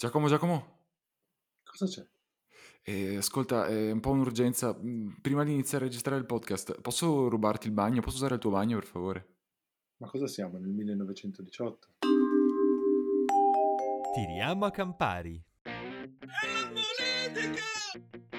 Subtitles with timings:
[0.00, 0.78] Giacomo, Giacomo,
[1.62, 2.02] Cosa c'è?
[2.84, 4.74] eh, ascolta, è un po' un'urgenza.
[4.74, 8.00] Mm, Prima di iniziare a registrare il podcast, posso rubarti il bagno?
[8.00, 9.26] Posso usare il tuo bagno, per favore?
[9.98, 11.88] Ma cosa siamo nel 1918?
[14.14, 15.44] Tiriamo a Campari.
[15.62, 18.29] È la politica!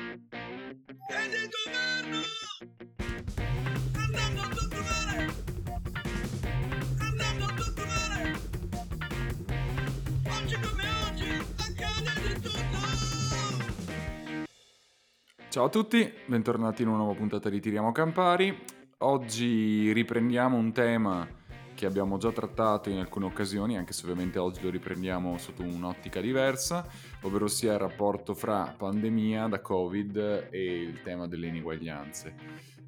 [15.52, 18.58] Ciao a tutti, bentornati in una nuova puntata di Tiriamo Campari.
[19.00, 21.28] Oggi riprendiamo un tema
[21.76, 26.22] che abbiamo già trattato in alcune occasioni, anche se ovviamente oggi lo riprendiamo sotto un'ottica
[26.22, 26.88] diversa,
[27.24, 32.34] ovvero sia il rapporto fra pandemia da Covid e il tema delle ineguaglianze.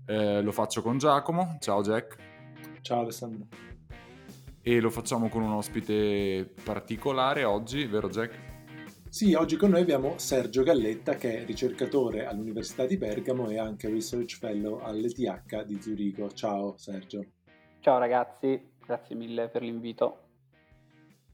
[0.06, 2.16] Eh, lo faccio con Giacomo, ciao Jack,
[2.80, 3.46] Ciao Alessandro.
[4.62, 8.53] e lo facciamo con un ospite particolare oggi, vero Jack?
[9.14, 13.88] Sì, oggi con noi abbiamo Sergio Galletta che è ricercatore all'Università di Bergamo e anche
[13.88, 16.32] Research Fellow all'ETH di Zurigo.
[16.32, 17.24] Ciao Sergio.
[17.80, 20.30] Ciao ragazzi, grazie mille per l'invito.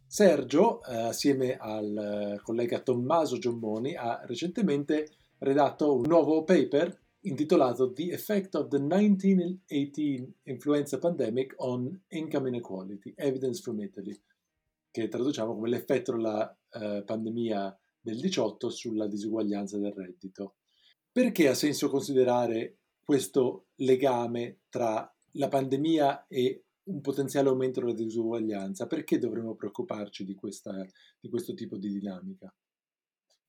[0.06, 1.96] Sergio, eh, assieme al
[2.36, 8.80] eh, collega Tommaso Giommoni, ha recentemente redatto un nuovo paper intitolato The Effect of the
[8.80, 14.22] 1918 Influenza Pandemic on Income Inequality, Evidence from Italy,
[14.92, 20.56] che traduciamo come l'effetto della eh, pandemia del 18 sulla disuguaglianza del reddito.
[21.12, 28.88] Perché ha senso considerare questo legame tra la pandemia e un potenziale aumento della disuguaglianza?
[28.88, 30.86] Perché dovremmo preoccuparci di, questa,
[31.20, 32.54] di questo tipo di dinamica?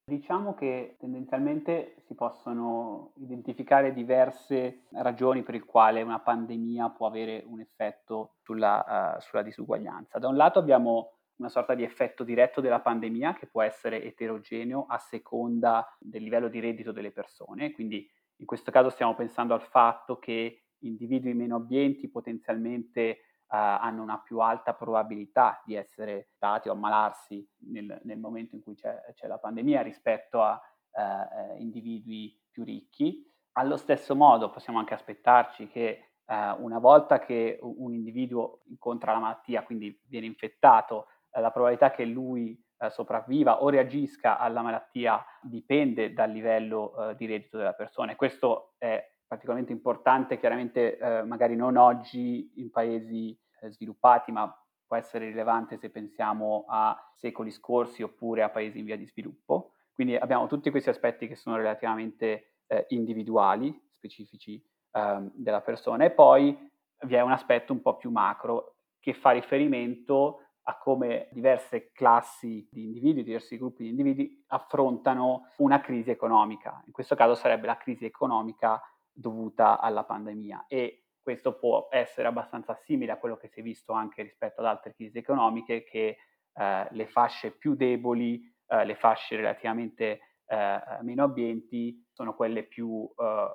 [0.04, 7.44] Diciamo che tendenzialmente si possono identificare diverse ragioni per il quale una pandemia può avere
[7.46, 10.18] un effetto sulla, uh, sulla disuguaglianza.
[10.18, 14.84] Da un lato abbiamo una sorta di effetto diretto della pandemia che può essere eterogeneo
[14.86, 19.62] a seconda del livello di reddito delle persone, quindi in questo caso stiamo pensando al
[19.62, 26.68] fatto che individui meno abbienti potenzialmente Uh, hanno una più alta probabilità di essere dati
[26.68, 32.40] o ammalarsi nel, nel momento in cui c'è, c'è, la pandemia rispetto a uh, individui
[32.48, 33.28] più ricchi.
[33.54, 39.18] Allo stesso modo possiamo anche aspettarci che uh, una volta che un individuo incontra la
[39.18, 41.08] malattia, quindi viene infettato,
[41.38, 47.74] la probabilità che lui sopravviva o reagisca alla malattia dipende dal livello di reddito della
[47.74, 54.32] persona e questo è particolarmente importante, chiaramente eh, magari non oggi in paesi eh, sviluppati,
[54.32, 54.52] ma
[54.84, 59.74] può essere rilevante se pensiamo a secoli scorsi oppure a paesi in via di sviluppo.
[59.92, 66.10] Quindi abbiamo tutti questi aspetti che sono relativamente eh, individuali, specifici ehm, della persona e
[66.10, 66.68] poi
[67.02, 72.68] vi è un aspetto un po' più macro che fa riferimento a come diverse classi
[72.70, 76.82] di individui, diversi gruppi di individui affrontano una crisi economica.
[76.86, 78.80] In questo caso sarebbe la crisi economica
[79.12, 83.92] dovuta alla pandemia e questo può essere abbastanza simile a quello che si è visto
[83.92, 86.16] anche rispetto ad altre crisi economiche che
[86.52, 93.08] eh, le fasce più deboli, eh, le fasce relativamente eh, meno abbienti sono quelle più
[93.16, 93.48] eh,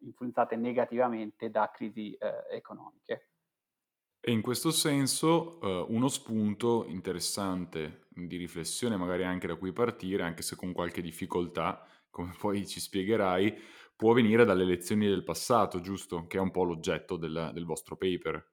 [0.00, 3.30] influenzate negativamente da crisi eh, economiche.
[4.28, 10.24] E in questo senso uh, uno spunto interessante di riflessione, magari anche da cui partire,
[10.24, 13.56] anche se con qualche difficoltà, come poi ci spiegherai,
[13.94, 16.26] può venire dalle lezioni del passato, giusto?
[16.26, 18.44] Che è un po' l'oggetto del, del vostro paper.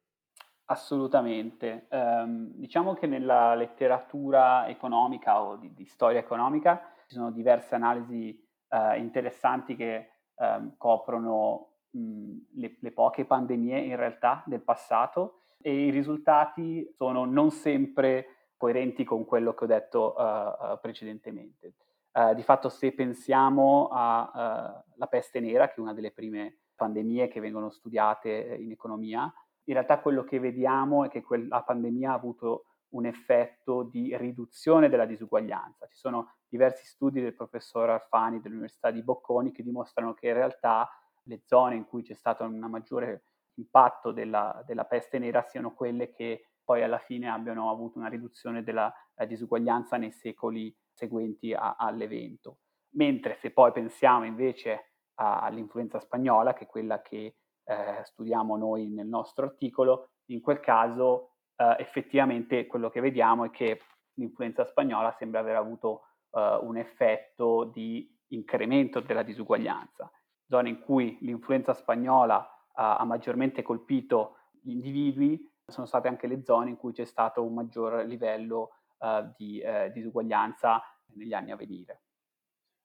[0.66, 1.88] Assolutamente.
[1.90, 8.48] Um, diciamo che nella letteratura economica o di, di storia economica ci sono diverse analisi
[8.68, 15.86] uh, interessanti che um, coprono mh, le, le poche pandemie in realtà del passato e
[15.86, 21.76] i risultati sono non sempre coerenti con quello che ho detto uh, uh, precedentemente.
[22.12, 27.40] Uh, di fatto se pensiamo alla peste nera, che è una delle prime pandemie che
[27.40, 29.34] vengono studiate in economia,
[29.66, 34.90] in realtà quello che vediamo è che quella pandemia ha avuto un effetto di riduzione
[34.90, 35.88] della disuguaglianza.
[35.88, 40.88] Ci sono diversi studi del professor Alfani dell'Università di Bocconi che dimostrano che in realtà
[41.24, 43.24] le zone in cui c'è stato un maggiore
[43.56, 48.64] impatto della, della, peste nera siano quelle che poi alla fine abbiano avuto una riduzione
[48.64, 48.94] della
[49.28, 52.60] disuguaglianza nei secoli seguenti a, all'evento.
[52.96, 57.36] Mentre se poi pensiamo invece a, all'influenza spagnola, che è quella che
[57.66, 63.50] eh, studiamo noi nel nostro articolo, in quel caso eh, effettivamente quello che vediamo è
[63.50, 63.82] che
[64.16, 70.12] l'influenza spagnola sembra aver avuto eh, un effetto di incremento della disuguaglianza.
[70.48, 76.70] Zone in cui l'influenza spagnola ha maggiormente colpito gli individui, sono state anche le zone
[76.70, 80.82] in cui c'è stato un maggior livello uh, di uh, disuguaglianza
[81.16, 82.02] negli anni a venire.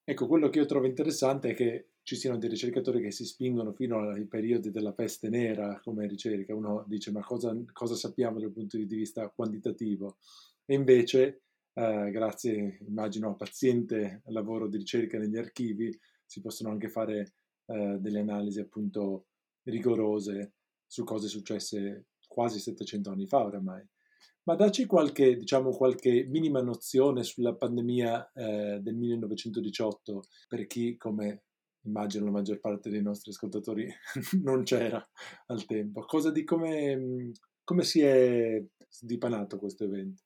[0.04, 3.72] Ecco, quello che io trovo interessante è che ci siano dei ricercatori che si spingono
[3.72, 6.54] fino ai periodi della peste nera come ricerca.
[6.54, 10.16] Uno dice ma cosa, cosa sappiamo dal punto di vista quantitativo?
[10.64, 11.42] E invece,
[11.74, 15.94] eh, grazie immagino a paziente lavoro di ricerca negli archivi,
[16.24, 17.34] si possono anche fare
[17.66, 19.26] eh, delle analisi appunto
[19.70, 20.54] rigorose
[20.86, 23.86] su cose successe quasi 700 anni fa oramai.
[24.44, 31.42] Ma dacci qualche, diciamo, qualche minima nozione sulla pandemia eh, del 1918 per chi, come
[31.82, 33.86] immagino la maggior parte dei nostri ascoltatori,
[34.42, 35.06] non c'era
[35.46, 36.04] al tempo.
[36.06, 37.32] Cosa di come,
[37.62, 38.62] come si è
[39.00, 40.22] dipanato questo evento?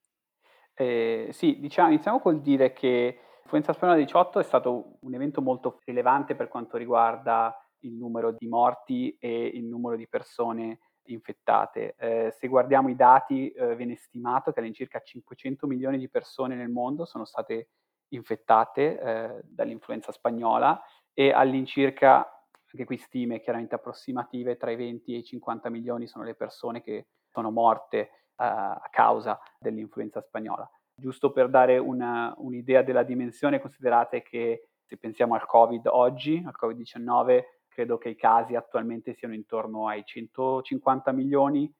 [0.74, 5.80] Eh, sì, diciamo, iniziamo col dire che l'influenza spagnola 18 è stato un evento molto
[5.84, 11.94] rilevante per quanto riguarda il numero di morti e il numero di persone infettate.
[11.99, 16.69] Eh, se guardiamo i dati, eh, viene stimato che all'incirca 500 milioni di persone nel
[16.69, 17.69] mondo sono state
[18.08, 20.81] infettate eh, dall'influenza spagnola
[21.12, 22.26] e all'incirca,
[22.73, 26.82] anche qui stime chiaramente approssimative, tra i 20 e i 50 milioni sono le persone
[26.82, 30.69] che sono morte eh, a causa dell'influenza spagnola.
[30.94, 36.55] Giusto per dare una, un'idea della dimensione, considerate che se pensiamo al Covid oggi, al
[36.58, 41.72] Covid-19, credo che i casi attualmente siano intorno ai 150 milioni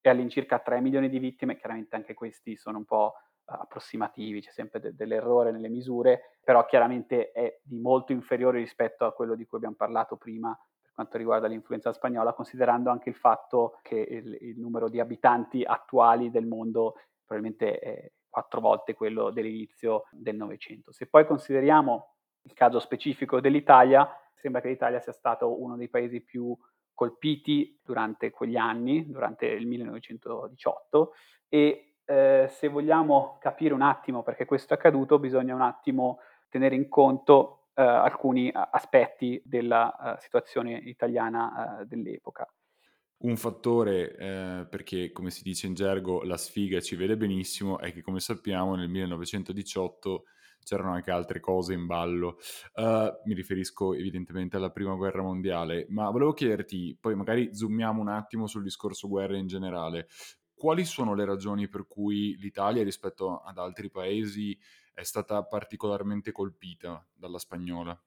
[0.00, 3.14] e all'incirca 3 milioni di vittime, chiaramente anche questi sono un po'
[3.44, 9.12] approssimativi, c'è sempre de- dell'errore nelle misure, però chiaramente è di molto inferiore rispetto a
[9.12, 13.78] quello di cui abbiamo parlato prima per quanto riguarda l'influenza spagnola, considerando anche il fatto
[13.82, 20.04] che il, il numero di abitanti attuali del mondo probabilmente è quattro volte quello dell'inizio
[20.10, 20.92] del Novecento.
[20.92, 26.20] Se poi consideriamo il caso specifico dell'Italia, sembra che l'Italia sia stato uno dei paesi
[26.20, 26.56] più
[26.94, 31.12] colpiti durante quegli anni, durante il 1918
[31.48, 36.74] e eh, se vogliamo capire un attimo perché questo è accaduto, bisogna un attimo tenere
[36.74, 42.52] in conto eh, alcuni aspetti della uh, situazione italiana uh, dell'epoca.
[43.18, 47.92] Un fattore, eh, perché come si dice in gergo, la sfiga ci vede benissimo, è
[47.92, 50.24] che come sappiamo nel 1918
[50.62, 52.38] c'erano anche altre cose in ballo.
[52.74, 58.08] Uh, mi riferisco evidentemente alla prima guerra mondiale, ma volevo chiederti, poi magari zoomiamo un
[58.08, 60.08] attimo sul discorso guerra in generale.
[60.54, 64.58] Quali sono le ragioni per cui l'Italia rispetto ad altri paesi
[64.92, 67.98] è stata particolarmente colpita dalla spagnola?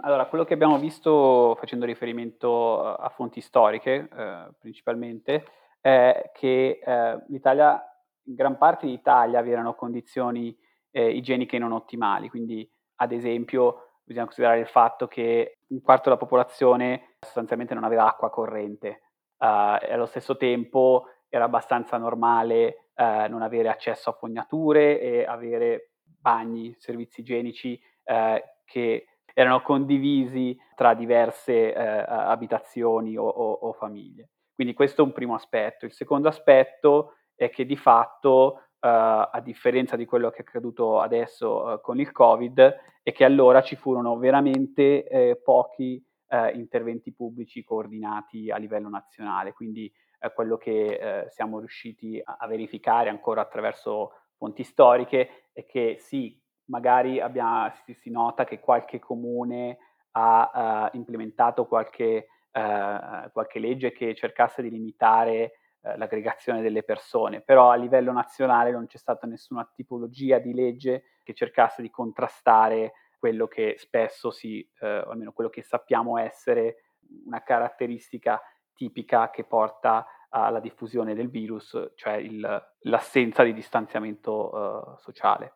[0.00, 5.44] Allora, quello che abbiamo visto facendo riferimento a fonti storiche eh, principalmente
[5.80, 7.82] è che eh, l'Italia,
[8.24, 10.56] in gran parte d'Italia vi erano condizioni
[10.90, 16.16] eh, igieniche non ottimali, quindi ad esempio bisogna considerare il fatto che un quarto della
[16.16, 19.02] popolazione sostanzialmente non aveva acqua corrente
[19.38, 25.24] uh, e allo stesso tempo era abbastanza normale uh, non avere accesso a fognature e
[25.24, 29.04] avere bagni, servizi igienici uh, che
[29.34, 34.30] erano condivisi tra diverse abitazioni o, o, o famiglie.
[34.52, 35.84] Quindi questo è un primo aspetto.
[35.84, 41.62] Il secondo aspetto è che di fatto a differenza di quello che è accaduto adesso
[41.64, 47.64] uh, con il Covid, è che allora ci furono veramente eh, pochi uh, interventi pubblici
[47.64, 49.52] coordinati a livello nazionale.
[49.52, 49.92] Quindi
[50.34, 56.36] quello che siamo riusciti a, verificare ancora attraverso fonti storiche è che sì,
[56.70, 59.78] magari abbiamo, si, si, nota che qualche comune
[60.10, 65.52] ha implementato qualche, qualche legge che cercasse di limitare
[65.88, 71.04] eh, l'aggregazione delle persone, però a livello nazionale non c'è stata nessuna tipologia di legge
[71.22, 76.76] che cercasse di contrastare quello che spesso si, eh, o almeno quello che sappiamo essere
[77.24, 78.40] una caratteristica
[78.74, 85.54] tipica che porta alla diffusione del virus, cioè il, l'assenza di distanziamento uh, sociale.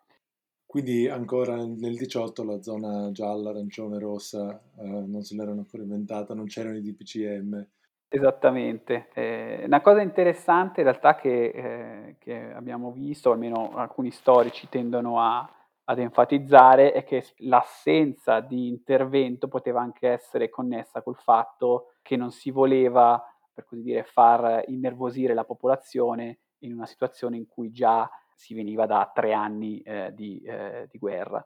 [0.64, 6.32] Quindi ancora nel 18 la zona gialla, arancione, rossa uh, non se l'erano ancora inventata,
[6.32, 7.68] non c'erano i DPCM.
[8.14, 9.09] Esattamente.
[9.14, 15.19] Eh, una cosa interessante in realtà che, eh, che abbiamo visto, almeno alcuni storici tendono
[15.19, 15.50] a,
[15.85, 22.33] ad enfatizzare, è che l'assenza di intervento poteva anche essere connessa col fatto che non
[22.33, 23.19] si voleva,
[23.50, 28.85] per così dire, far innervosire la popolazione in una situazione in cui già si veniva
[28.85, 31.42] da tre anni eh, di, eh, di guerra.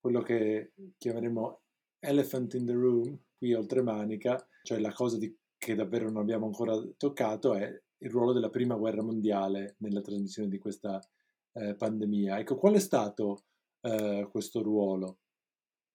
[0.00, 1.60] Quello che chiameremo
[2.00, 6.46] elephant in the room, qui oltre Manica, cioè la cosa di, che davvero non abbiamo
[6.46, 11.00] ancora toccato è il ruolo della prima guerra mondiale nella trasmissione di questa
[11.52, 12.38] eh, pandemia.
[12.38, 13.44] Ecco, qual è stato
[13.80, 15.18] eh, questo ruolo?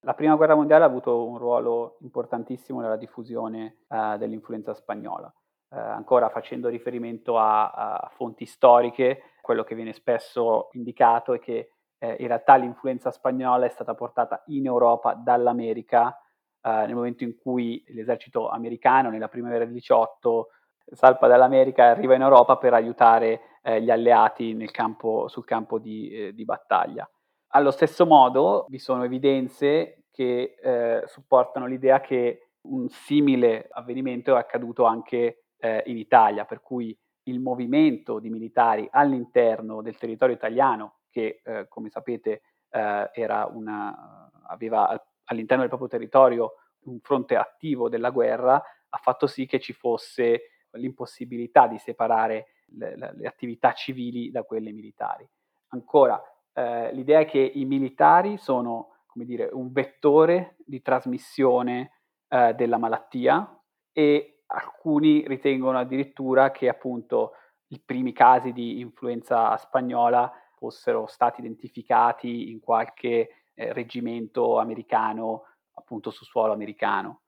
[0.04, 5.32] La prima guerra mondiale ha avuto un ruolo importantissimo nella diffusione eh, dell'influenza spagnola.
[5.70, 11.74] Eh, ancora facendo riferimento a, a, fonti storiche, quello che viene spesso indicato è che
[12.00, 16.18] eh, in realtà l'influenza spagnola è stata portata in Europa dall'America
[16.62, 20.48] eh, nel momento in cui l'esercito americano nella primavera del 18
[20.92, 26.10] salpa dall'America e arriva in Europa per aiutare eh, gli alleati campo, sul campo di,
[26.10, 27.10] eh, di, battaglia.
[27.54, 34.40] Allo stesso modo vi sono evidenze che eh, supportano l'idea che un simile avvenimento è
[34.40, 41.00] accaduto anche eh, in Italia, per cui il movimento di militari all'interno del territorio italiano,
[41.10, 43.10] che eh, come sapete eh,
[43.54, 44.90] una, aveva
[45.32, 50.68] all'interno del proprio territorio un fronte attivo della guerra, ha fatto sì che ci fosse
[50.72, 55.28] l'impossibilità di separare le, le, attività civili da quelle militari.
[55.70, 56.22] Ancora,
[56.54, 62.78] eh, l'idea è che i militari sono, come dire, un vettore di trasmissione eh, della
[62.78, 63.62] malattia
[63.92, 67.34] e alcuni ritengono addirittura che appunto
[67.68, 75.44] i primi casi di influenza spagnola fossero stati identificati in qualche eh, reggimento americano
[75.74, 77.22] appunto su suolo americano.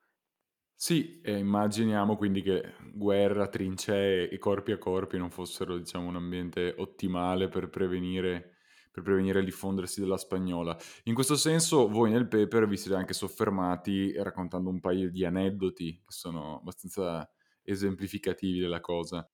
[0.76, 6.16] Sì, e immaginiamo quindi che guerra, trincee e corpi a corpi non fossero, diciamo, un
[6.18, 8.56] ambiente ottimale per prevenire,
[8.92, 10.76] per prevenire il diffondersi della spagnola.
[11.04, 16.02] In questo senso, voi nel paper vi siete anche soffermati raccontando un paio di aneddoti
[16.06, 17.32] che sono abbastanza
[17.64, 19.26] esemplificativi della cosa.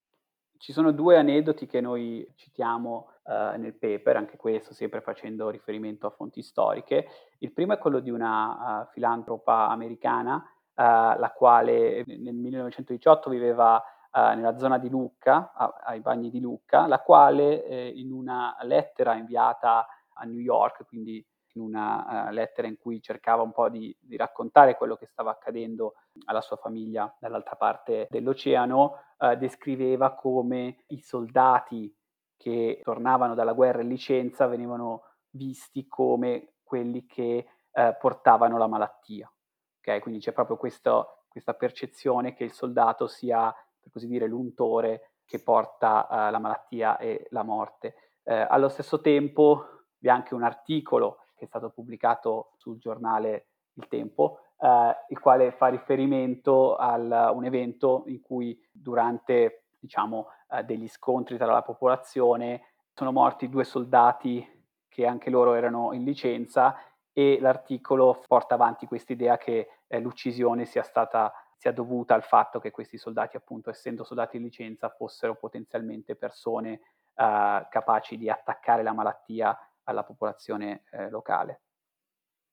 [0.60, 6.06] Ci sono due aneddoti che noi citiamo uh, nel paper, anche questo sempre facendo riferimento
[6.06, 7.08] a fonti storiche.
[7.40, 10.44] Il primo è quello di una uh, filantropa americana
[10.80, 16.88] eh, la quale nel 1918 viveva eh, nella zona di Lucca, ai bagni di Lucca,
[16.88, 22.68] la quale eh, in una lettera inviata a New York, quindi in una uh, lettera
[22.68, 25.94] in cui cercava un po' di, di, raccontare quello che stava accadendo
[26.26, 31.94] alla sua famiglia dall'altra parte dell'oceano, uh, descriveva come i soldati
[32.38, 39.32] che tornavano dalla guerra in licenza venivano visti come quelli che uh, portavano la malattia.
[39.80, 40.00] Okay?
[40.00, 45.44] Quindi c'è proprio questo, questa percezione che il soldato sia, per così dire, l'untore che
[45.44, 47.94] porta la malattia e la morte.
[48.24, 53.88] Allo stesso tempo vi è anche un articolo che è stato pubblicato sul giornale Il
[53.88, 60.88] Tempo, eh, il quale fa riferimento a un evento in cui durante diciamo, eh, degli
[60.88, 64.46] scontri tra la popolazione sono morti due soldati
[64.90, 66.76] che anche loro erano in licenza
[67.14, 72.60] e l'articolo porta avanti questa idea che eh, l'uccisione sia stata sia dovuta al fatto
[72.60, 76.80] che questi soldati, appunto, essendo soldati in licenza, fossero potenzialmente persone
[77.16, 81.62] eh, capaci di attaccare la malattia alla popolazione eh, locale.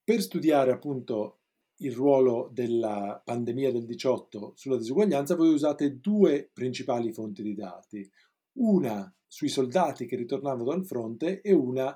[0.03, 1.39] Per studiare appunto
[1.79, 8.09] il ruolo della pandemia del 18 sulla disuguaglianza, voi usate due principali fonti di dati,
[8.59, 11.95] una sui soldati che ritornavano dal fronte e una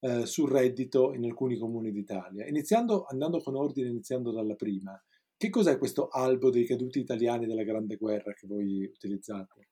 [0.00, 2.46] eh, sul reddito in alcuni comuni d'Italia.
[2.46, 5.00] Iniziando, andando con ordine, iniziando dalla prima,
[5.36, 9.68] che cos'è questo albo dei caduti italiani della Grande Guerra che voi utilizzate?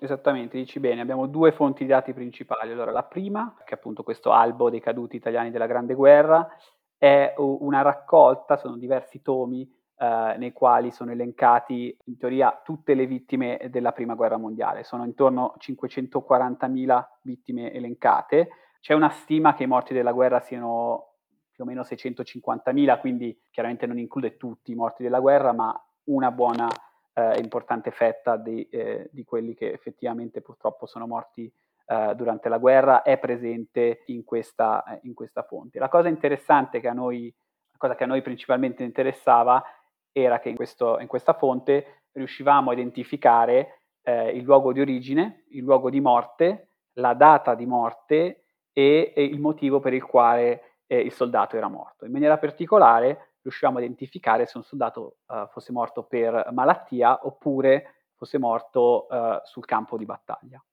[0.00, 2.72] Esattamente, dici bene, abbiamo due fonti di dati principali.
[2.72, 6.48] Allora, la prima, che è appunto questo albo dei caduti italiani della Grande Guerra,
[6.96, 9.68] è una raccolta, sono diversi tomi
[9.98, 14.84] eh, nei quali sono elencati in teoria tutte le vittime della Prima Guerra Mondiale.
[14.84, 18.48] Sono intorno a 540.000 vittime elencate
[18.82, 21.14] c'è una stima che i morti della guerra siano
[21.52, 25.72] più o meno 650.000, quindi chiaramente non include tutti i morti della guerra, ma
[26.06, 26.66] una buona
[27.14, 31.52] eh, importante fetta di, eh, di, quelli che effettivamente purtroppo sono morti
[31.86, 35.78] eh, durante la guerra è presente in questa, eh, in questa fonte.
[35.78, 37.34] La cosa interessante che a noi,
[37.76, 39.62] cosa che a noi principalmente interessava
[40.10, 45.44] era che in, questo, in questa fonte riuscivamo a identificare eh, il luogo di origine,
[45.50, 50.78] il luogo di morte, la data di morte e, e il motivo per il quale
[50.86, 52.04] eh, il soldato era morto.
[52.04, 58.06] In maniera particolare riusciamo a identificare se un soldato uh, fosse morto per malattia oppure
[58.14, 60.64] fosse morto uh, sul campo di battaglia.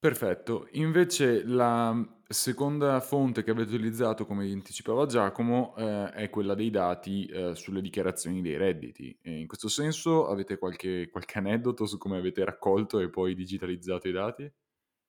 [0.00, 1.92] Perfetto, invece la
[2.28, 7.80] seconda fonte che avete utilizzato, come anticipava Giacomo, eh, è quella dei dati eh, sulle
[7.80, 9.18] dichiarazioni dei redditi.
[9.20, 14.06] E in questo senso avete qualche, qualche aneddoto su come avete raccolto e poi digitalizzato
[14.06, 14.52] i dati?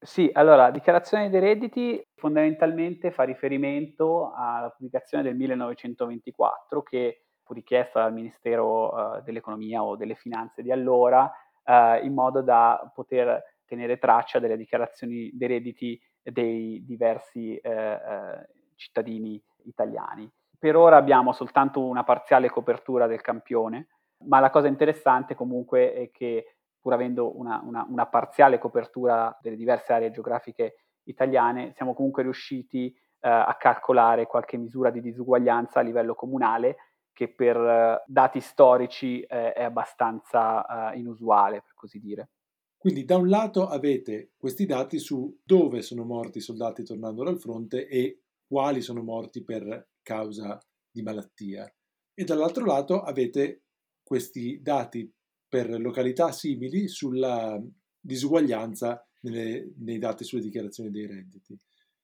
[0.02, 8.04] Sì, allora, dichiarazione dei redditi fondamentalmente fa riferimento alla pubblicazione del 1924 che fu richiesta
[8.04, 11.30] dal Ministero uh, dell'Economia o delle Finanze di allora
[11.66, 18.42] uh, in modo da poter tenere traccia delle dichiarazioni dei redditi dei diversi uh,
[18.76, 20.32] cittadini italiani.
[20.58, 23.88] Per ora abbiamo soltanto una parziale copertura del campione,
[24.28, 26.59] ma la cosa interessante comunque è che
[26.90, 32.88] pur avendo una, una, una parziale copertura delle diverse aree geografiche italiane, siamo comunque riusciti
[32.88, 36.78] eh, a calcolare qualche misura di disuguaglianza a livello comunale
[37.14, 42.30] che per eh, dati storici eh, è abbastanza eh, inusuale, per così dire.
[42.76, 47.38] Quindi da un lato avete questi dati su dove sono morti i soldati tornando dal
[47.38, 50.58] fronte e quali sono morti per causa
[50.90, 51.72] di malattia
[52.14, 53.64] e dall'altro lato avete
[54.02, 55.14] questi dati
[55.50, 57.60] per località simili sulla
[58.00, 61.58] disuguaglianza nelle, nei dati sulle dichiarazioni dei redditi.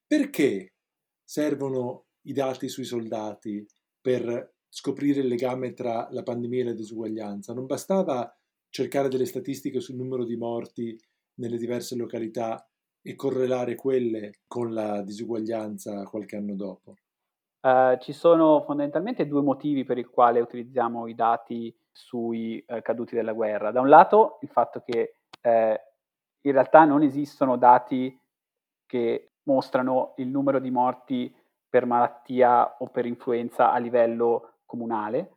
[0.06, 0.74] Perché
[1.24, 3.66] servono i dati sui soldati
[4.02, 7.54] per scoprire il legame tra la pandemia e la disuguaglianza?
[7.54, 8.36] Non bastava
[8.70, 11.00] cercare delle statistiche sul numero di morti
[11.36, 12.68] nelle diverse località
[13.02, 16.96] e correlare quelle con la disuguaglianza qualche anno dopo?
[17.62, 23.16] Uh, ci sono fondamentalmente due motivi per i quali utilizziamo i dati sui uh, caduti
[23.16, 23.72] della guerra.
[23.72, 28.20] Da un lato il fatto che uh, in realtà non esistono dati
[28.86, 31.34] che mostrano il numero di morti
[31.70, 35.32] per malattia o per influenza a livello comunale.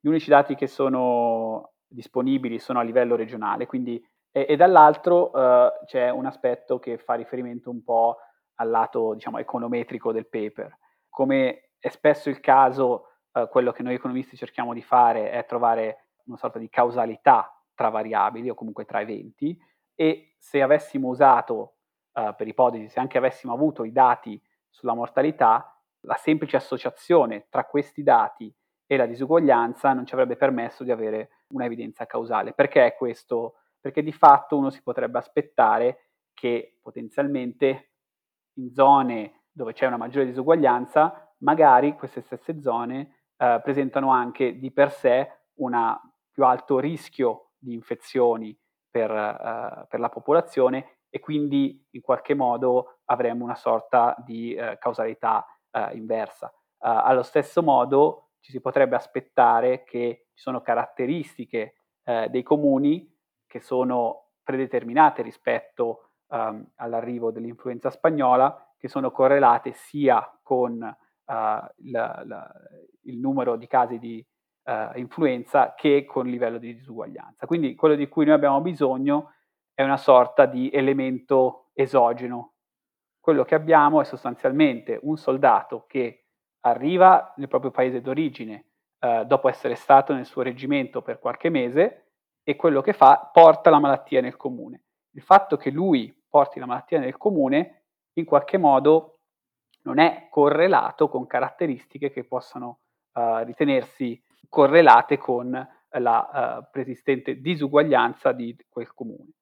[0.00, 5.84] Gli unici dati che sono disponibili sono a livello regionale, quindi, e, e dall'altro uh,
[5.84, 8.18] c'è un aspetto che fa riferimento un po'
[8.56, 10.78] al lato diciamo, econometrico del paper.
[11.08, 16.03] Come è spesso il caso, uh, quello che noi economisti cerchiamo di fare è trovare
[16.26, 19.58] una sorta di causalità tra variabili o comunque tra eventi
[19.94, 21.76] e se avessimo usato,
[22.12, 27.64] uh, per ipotesi, se anche avessimo avuto i dati sulla mortalità, la semplice associazione tra
[27.64, 28.54] questi dati
[28.86, 32.52] e la disuguaglianza non ci avrebbe permesso di avere una evidenza causale.
[32.52, 33.54] Perché questo?
[33.80, 37.92] Perché di fatto uno si potrebbe aspettare che potenzialmente
[38.54, 44.72] in zone dove c'è una maggiore disuguaglianza, magari queste stesse zone eh, presentano anche di
[44.72, 45.74] per sé un
[46.34, 48.58] più alto rischio di infezioni
[48.90, 54.76] per, eh, per, la popolazione e quindi in qualche modo avremo una sorta di eh,
[54.80, 56.48] causalità eh, inversa.
[56.48, 63.08] Eh, allo stesso modo ci si potrebbe aspettare che ci sono caratteristiche eh, dei comuni
[63.46, 70.92] che sono predeterminate rispetto um, all'arrivo dell'influenza spagnola, che sono correlate sia con uh,
[71.24, 72.52] la, la,
[73.04, 74.26] il numero di casi di
[74.64, 77.46] uh, influenza che con livello di disuguaglianza.
[77.46, 79.32] Quindi quello di cui noi abbiamo bisogno
[79.74, 82.52] è una sorta di elemento esogeno.
[83.20, 86.26] Quello che abbiamo è sostanzialmente un soldato che
[86.60, 88.66] arriva nel proprio paese d'origine
[88.98, 93.70] eh, dopo essere stato nel suo reggimento per qualche mese e quello che fa porta
[93.70, 94.84] la malattia nel comune.
[95.10, 99.20] Il fatto che lui porti la malattia nel comune in qualche modo
[99.82, 102.80] non è correlato con caratteristiche che possano
[103.12, 109.32] uh, ritenersi correlate con la uh, persistente disuguaglianza di quel comune.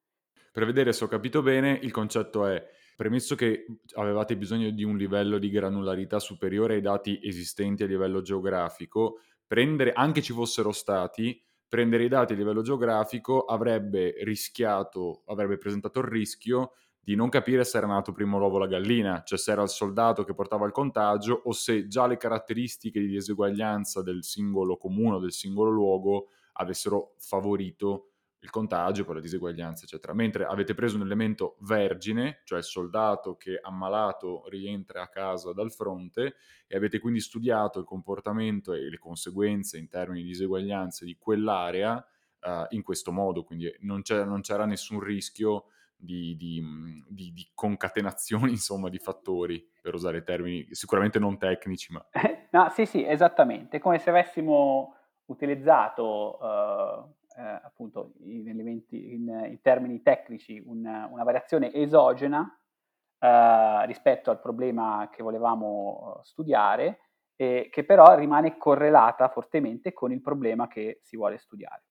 [0.53, 2.63] Per vedere se ho capito bene, il concetto è
[2.95, 8.23] Premesso che avevate bisogno di un livello di granularità superiore ai dati esistenti a livello
[8.23, 15.57] geografico, prendere, anche ci fossero stati, prendere i dati a livello geografico avrebbe rischiato, avrebbe
[15.57, 19.51] presentato il rischio di non capire se era nato prima l'uovo la gallina, cioè se
[19.51, 24.23] era il soldato che portava il contagio o se già le caratteristiche di diseguaglianza del
[24.23, 28.13] singolo comune o del singolo luogo avessero favorito
[28.43, 30.15] il contagio, poi la diseguaglianza, eccetera.
[30.15, 35.73] Mentre avete preso un elemento vergine, cioè il soldato che ammalato rientra a casa dal
[35.73, 36.35] fronte,
[36.67, 42.05] e avete quindi studiato il comportamento e le conseguenze in termini di diseguaglianze di quell'area
[42.41, 45.67] uh, in questo modo, quindi non, non c'era nessun rischio
[46.05, 46.63] di, di,
[47.09, 52.05] di, di, concatenazioni, insomma, di fattori, per usare termini sicuramente non tecnici, ma...
[52.51, 56.39] no, sì, sì, esattamente, come se avessimo utilizzato...
[56.41, 62.47] Uh eh, appunto in, elementi, in, in, termini tecnici una, una variazione esogena
[63.19, 66.99] eh, rispetto al problema che volevamo eh, studiare,
[67.37, 71.85] e che però rimane correlata fortemente con il problema che si vuole studiare.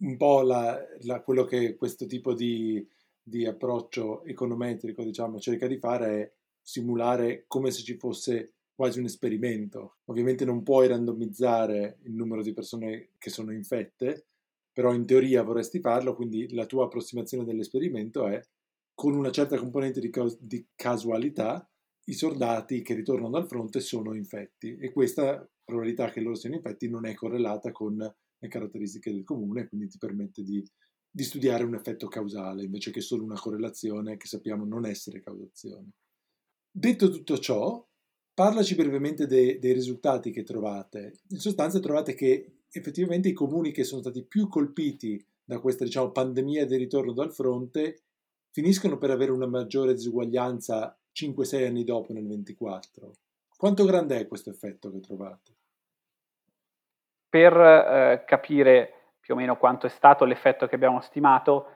[0.00, 2.86] Un po' la, la, quello che questo tipo di,
[3.22, 9.04] di approccio econometrico diciamo, cerca di fare è simulare come se ci fosse quasi un
[9.04, 9.98] esperimento.
[10.06, 14.26] Ovviamente non puoi randomizzare il numero di persone che sono infette,
[14.72, 18.40] però in teoria vorresti farlo, quindi la tua approssimazione dell'esperimento è
[18.94, 21.66] con una certa componente di, ca- di casualità
[22.06, 26.88] i soldati che ritornano dal fronte sono infetti e questa probabilità che loro siano infetti
[26.88, 30.64] non è correlata con le caratteristiche del comune, quindi ti permette di,
[31.14, 35.90] di studiare un effetto causale invece che solo una correlazione che sappiamo non essere causazione.
[36.70, 37.86] Detto tutto ciò,
[38.32, 41.20] parlaci brevemente de- dei risultati che trovate.
[41.28, 46.10] In sostanza trovate che effettivamente i comuni che sono stati più colpiti da questa diciamo,
[46.12, 48.04] pandemia del ritorno dal fronte
[48.50, 53.16] finiscono per avere una maggiore disuguaglianza 5-6 anni dopo nel 24.
[53.54, 55.52] Quanto grande è questo effetto che trovate?
[57.28, 61.66] Per eh, capire più o meno quanto è stato l'effetto che abbiamo stimato,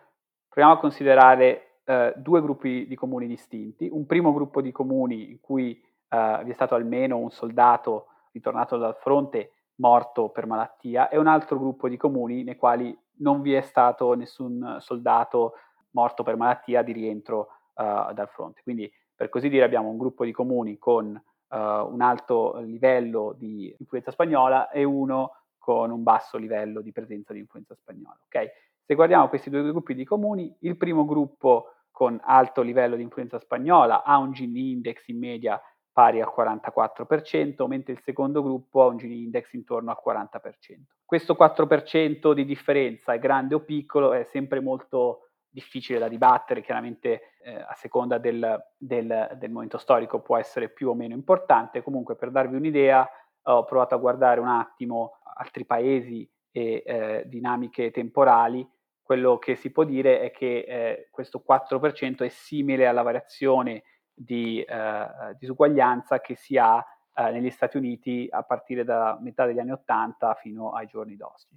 [0.49, 3.89] proviamo a considerare eh, due gruppi di comuni distinti.
[3.89, 8.77] Un primo gruppo di comuni in cui eh, vi è stato almeno un soldato ritornato
[8.79, 13.55] dal fronte morto per malattia e un altro gruppo di comuni nei quali non vi
[13.55, 15.53] è stato nessun soldato
[15.91, 18.63] morto per malattia di rientro uh, dal fronte.
[18.65, 23.73] Quindi, per così dire, abbiamo un gruppo di comuni con uh, un alto livello di
[23.79, 25.33] influenza spagnola e uno
[25.67, 28.17] con un basso livello di presenza di influenza spagnola.
[28.27, 28.49] Okay?
[28.85, 33.41] Se guardiamo questi due gruppi di comuni, il primo gruppo con alto livello di influenza
[33.41, 38.87] spagnola ha un Gini index in media pari al 44%, mentre il secondo gruppo ha
[38.87, 40.83] un Gini index intorno al 40%.
[41.05, 47.33] Questo 4% di differenza è grande o piccolo, è sempre molto difficile da dibattere, chiaramente
[47.43, 52.15] eh, a seconda del, del, del, momento storico può essere più o meno importante, comunque
[52.15, 53.09] per darvi un'idea
[53.53, 58.67] ho provato a guardare un attimo altri paesi e eh, dinamiche temporali,
[59.03, 64.61] quello che si può dire è che eh, questo 4% è simile alla variazione di
[64.63, 65.07] eh,
[65.39, 70.35] disuguaglianza che si ha eh, negli Stati Uniti a partire da metà degli anni 80
[70.35, 71.57] fino ai giorni d'oggi.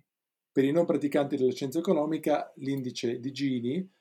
[0.52, 3.92] Per i non praticanti della scienza economica, l'indice di Gini,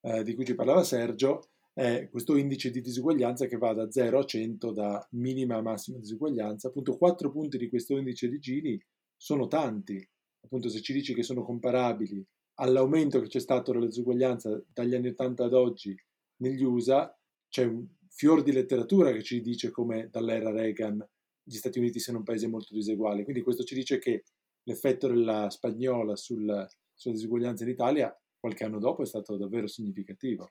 [0.00, 1.42] eh, di cui ci parlava Sergio,
[1.78, 5.98] è questo indice di disuguaglianza che va da 0 a 100, da minima a massima
[5.98, 6.66] disuguaglianza.
[6.66, 10.04] Appunto, 4 punti di questo indice di Gini sono tanti.
[10.40, 15.10] Appunto, se ci dici che sono comparabili all'aumento che c'è stato della disuguaglianza dagli anni
[15.10, 15.94] 80 ad oggi
[16.38, 17.16] negli USA,
[17.48, 21.08] c'è un fior di letteratura che ci dice come dall'era Reagan
[21.44, 23.22] gli Stati Uniti siano un paese molto diseguale.
[23.22, 24.24] Quindi questo ci dice che
[24.64, 30.50] l'effetto della spagnola sul, sulla disuguaglianza in Italia qualche anno dopo è stato davvero significativo.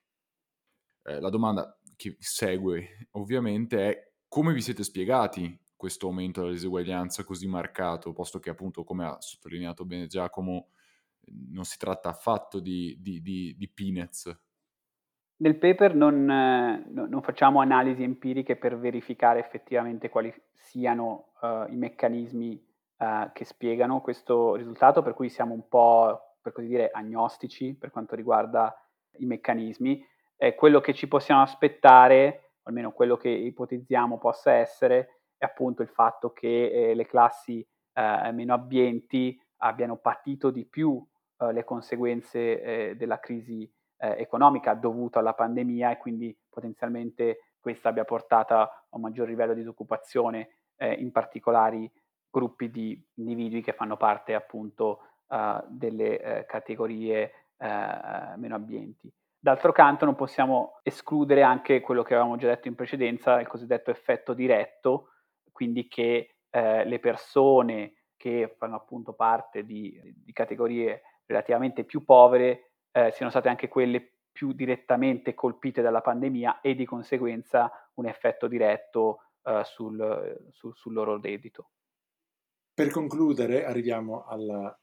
[1.08, 7.24] Eh, la domanda che segue ovviamente è come vi siete spiegati questo aumento della disuguaglianza
[7.24, 10.70] così marcato, posto che appunto, come ha sottolineato bene Giacomo,
[11.50, 14.38] non si tratta affatto di, di, di, di peanuts,
[15.39, 22.65] nel paper non, non, facciamo analisi empiriche per verificare effettivamente quali siano uh, i meccanismi
[22.98, 27.91] uh, che spiegano questo risultato, per cui siamo un po', per così dire, agnostici per
[27.91, 28.76] quanto riguarda
[29.20, 30.04] i meccanismi.
[30.39, 35.89] Eh, quello che ci possiamo aspettare, almeno quello che ipotizziamo possa essere, è appunto il
[35.89, 41.04] fatto che eh, le classi eh, meno abbienti abbiano patito di più
[41.39, 48.56] le conseguenze della crisi eh, economica dovuta alla pandemia e quindi potenzialmente questa abbia portato
[48.56, 51.91] a un maggior livello di disoccupazione eh, in particolari
[52.28, 55.02] gruppi di individui che fanno parte appunto
[55.67, 59.12] delle categorie meno abbienti.
[59.47, 63.91] D'altro canto non possiamo escludere anche quello che avevamo già detto in precedenza, il cosiddetto
[63.91, 65.12] effetto diretto,
[65.53, 73.12] quindi che le persone che fanno appunto parte di, di categorie relativamente più povere eh,
[73.13, 79.29] siano state anche quelle più direttamente colpite dalla pandemia e di conseguenza un effetto diretto
[79.43, 81.69] eh, sul, sul, sul loro reddito.
[82.73, 84.77] Per concludere arriviamo alla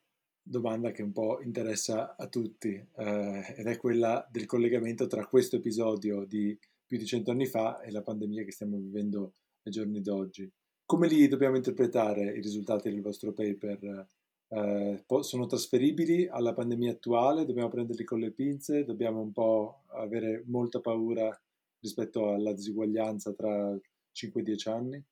[0.46, 5.56] domanda che un po' interessa a tutti eh, ed è quella del collegamento tra questo
[5.56, 10.02] episodio di più di cento anni fa e la pandemia che stiamo vivendo ai giorni
[10.02, 10.50] d'oggi.
[10.84, 14.06] Come li dobbiamo interpretare i risultati del vostro paper
[14.48, 20.44] eh, sono trasferibili alla pandemia attuale, dobbiamo prenderli con le pinze, dobbiamo un po' avere
[20.46, 21.36] molta paura
[21.80, 23.74] rispetto alla disuguaglianza tra
[24.14, 25.02] 5-10 anni?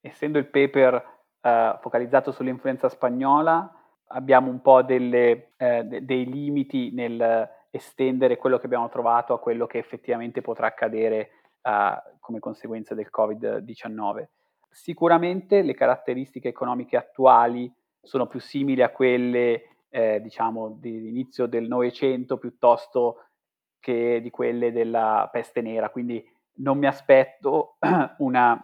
[0.00, 0.94] Essendo il paper
[1.40, 3.79] eh, focalizzato sull'influenza spagnola,
[4.12, 9.38] abbiamo un po' delle, eh, de- dei limiti nel estendere quello che abbiamo trovato a
[9.38, 11.30] quello che effettivamente potrà accadere
[11.62, 14.26] uh, come conseguenza del Covid-19.
[14.68, 22.38] Sicuramente le caratteristiche economiche attuali sono più simili a quelle, eh, diciamo, dell'inizio del Novecento
[22.38, 23.24] piuttosto
[23.78, 26.24] che di quelle della peste nera, quindi
[26.56, 27.76] non mi aspetto
[28.18, 28.60] una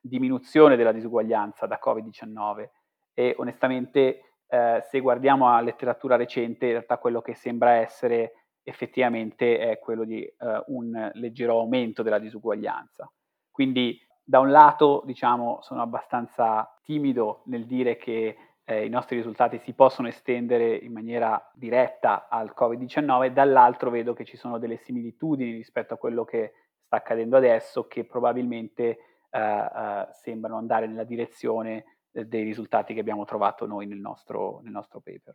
[0.00, 2.68] diminuzione della disuguaglianza da Covid-19
[3.14, 9.58] e onestamente eh, se guardiamo la letteratura recente in realtà quello che sembra essere effettivamente
[9.58, 13.10] è quello di eh, un leggero aumento della disuguaglianza.
[13.50, 19.58] Quindi da un lato, diciamo, sono abbastanza timido nel dire che eh, i nostri risultati
[19.58, 25.52] si possono estendere in maniera diretta al Covid-19, dall'altro vedo che ci sono delle similitudini
[25.52, 26.52] rispetto a quello che
[26.84, 28.98] sta accadendo adesso che probabilmente
[29.30, 34.72] eh, eh, sembrano andare nella direzione dei risultati che abbiamo trovato noi nel nostro, nel
[34.72, 35.34] nostro paper.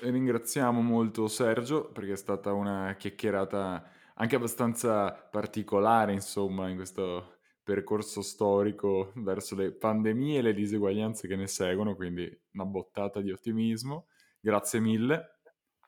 [0.00, 8.22] Ringraziamo molto Sergio perché è stata una chiacchierata anche abbastanza particolare, insomma, in questo percorso
[8.22, 14.06] storico verso le pandemie e le diseguaglianze che ne seguono, quindi una bottata di ottimismo.
[14.40, 15.40] Grazie mille.